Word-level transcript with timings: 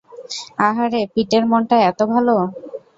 আহারে, 0.59 1.01
পিটের 1.13 1.43
মনটা 1.51 1.77
এত 1.89 1.99
ভালো। 2.13 2.35